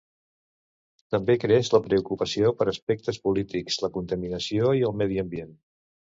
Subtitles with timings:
[1.15, 5.55] També creix la preocupació per aspectes polítics, la contaminació i el medi ambient.